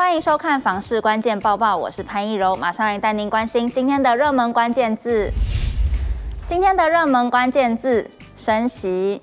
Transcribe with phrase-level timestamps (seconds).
[0.00, 5.30] 欢迎收看房市关键报报，我是潘一柔，马上来带您关心今天的热门关键字。
[6.46, 9.20] 今天的热门关键字：升息。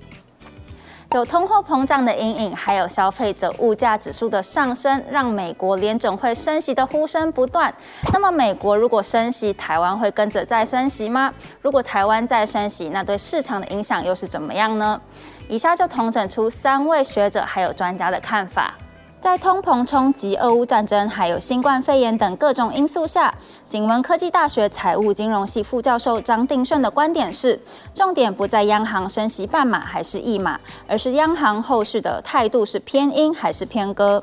[1.10, 7.74] 有通货膨胀的阴影，还有消费者物价指数的上升，让美国联准会升息的呼声不断。
[8.12, 11.34] 那么，美国如果升息，台湾会跟着再升息吗？
[11.60, 15.00] 如果台湾再升息，那对市场的影响又是怎么样呢？
[15.48, 18.74] 以下就统整出三位学者还有专家的看法。
[19.20, 23.34] 在通膨冲击、俄乌战争，还有新冠肺炎等各种因素下，
[23.66, 27.60] 景文科技大学财务金融系副教授张定顺的观点是：
[27.92, 34.22] 重点不在央行升息半码还是一码，而是央行后续的态度是偏鹰还是偏鸽。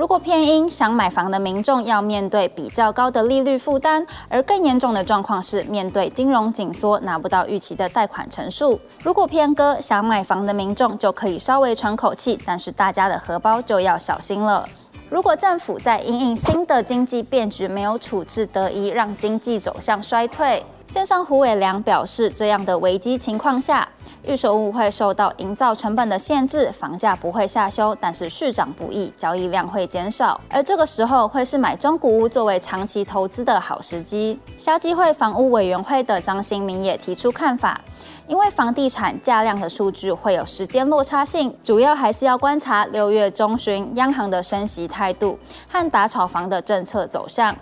[0.00, 8.80] 如果偏鹰，想买房的民众要面对比较高的利率负担；而更严重的状况是面对金融紧缩，拿不到预期的贷款成数。
[9.04, 14.66] 如果偏鸽，想买房的民众就可以稍微喘口气，但是大家的荷包就要小心了。
[15.10, 20.64] 如果政府在因应新的经济变局没有处置得宜，让经济走向衰退。
[20.90, 23.88] 建商胡伟良表示，这样的危机情况下，
[24.24, 30.40] 预售屋会受到营造成本的限制，房价不会下修，但是续涨不易，交易量会减少。
[30.50, 34.40] 而这个时候会是买中古屋作为长期投资的好时机。
[34.56, 37.80] 消基会房屋委员会的张新民也提出看法，
[38.26, 45.38] 因为房地产价量的数据会有时间落差性，主要还是要观察六月中旬央行的升息态度
[45.68, 47.56] 和打炒房的政策走向。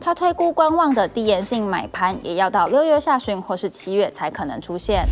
[0.00, 5.06] 他推估观望的低延性买盘也要到六月下旬或是七月才可能出现。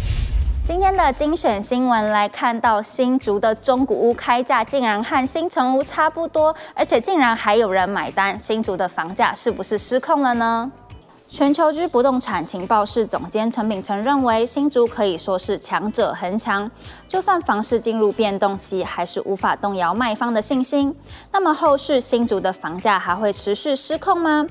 [0.64, 8.38] 今天的精选新闻来看到，新竹的中古屋开价竟然和新城屋差不多，而且竟然还有人买单。
[8.38, 10.72] 新竹的房价是不是失控了呢？
[11.28, 16.68] 全球居不动产情报室总监陈秉诚认为，新竹可以说是强者恒强，
[17.06, 20.94] 就算房市进入变动期，还是无法动摇卖方的信心。
[21.32, 24.46] 那么后续新竹的房价还会持续失控吗？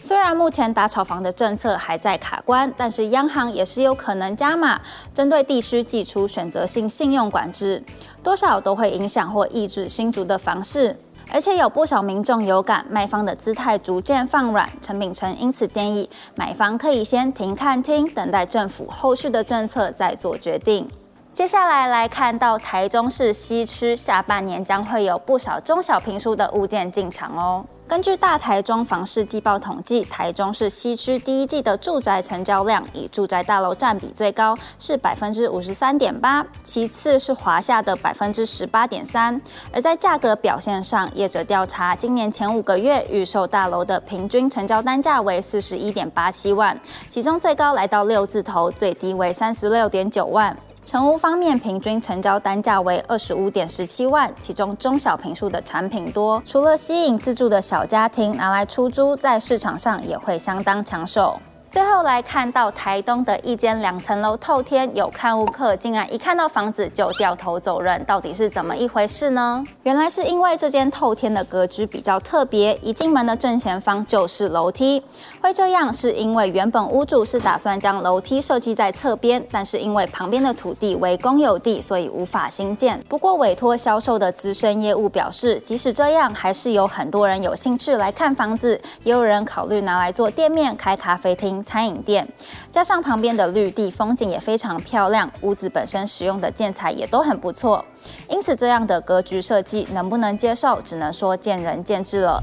[0.00, 4.80] 虽然目前打炒房的政策还在卡关，但是央行也是有可能加码，
[5.12, 7.82] 针对地区祭出选择性信用管制，
[8.22, 10.96] 多少都会影响或抑制新竹的房市。
[11.28, 20.88] 而且有不少民众有感卖方的姿态逐渐放软，陈秉诚因此建议买房可以先停看听，等待政府后续的政策再做决定。
[21.36, 27.62] 接下来来看到台中市西区，下半年将会有不少中小平数的物件进场哦。
[27.86, 39.38] 根据大台中房市季报统计，台中市西区第一季的住宅成交量以住宅大楼占比最高，是百分之五十三点八，其次是华厦的百分之十八点三。
[39.70, 46.80] 而在价格表现上，业者调查今年前五个月预售大楼的平均成交单价为四十一点八七万，
[47.10, 50.56] 其中最高来到六字头，最低为三十六点九万。
[50.86, 61.40] 成屋方面，平均成交单价为二十五点十七万，其中中小平数的产品多，除了吸引自住的小家庭拿来出租，在市场上也会相当抢手。
[61.68, 69.62] 最后来看到台东的一间两层楼透天，有看屋客竟然一看到房子就掉头走人，到底是怎么一回事呢？
[69.82, 75.02] 原来是因为这间透天的格局比较特别，一进门的正前方就是楼梯。
[75.42, 82.98] 会这样是因为原本屋主是打算将楼梯设计在侧边，但是因为旁边的土地为公有地，所以无法兴建。
[83.08, 91.55] 不过委托销售的资深业务表示，即使这样，还是有很多人有兴趣来看房子，也有人考虑拿来做店面、开咖啡厅。
[91.62, 92.28] 餐饮店，
[92.70, 95.30] 加上旁边的绿地，风景也非常漂亮。
[95.42, 97.84] 屋子本身使用的建材也都很不错，
[98.28, 102.42] 因此这样的格局设计能不能接受，只能说见仁见智了。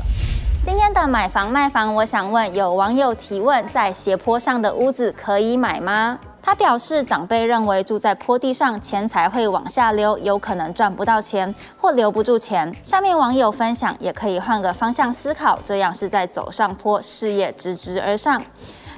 [0.64, 6.20] 今天的买房卖房，我想问有网友提问：在斜坡上的屋子可以买吗？
[6.42, 12.74] 他表示，长辈认为住在坡地上，钱财会往下流，有可能赚不到钱或留不住钱。
[12.84, 18.42] 下面网友分享，也可以换个方向思考，这样是在走上坡，事业直直而上。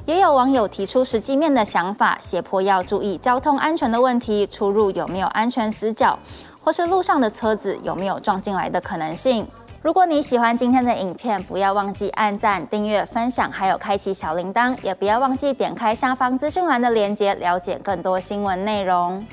[0.06, 6.20] 也有网友提出实际面的想法，斜坡要注意交通安全的问题，出入有没有安全死角，
[6.64, 9.48] 或是路上的车子有没有撞进来的可能性。
[9.82, 19.26] 如果你喜欢今天的影片，不要忘记按赞、订阅、分享，还有开启小铃铛，也不要忘记点开下方资讯栏的链接，了解更多新闻内容。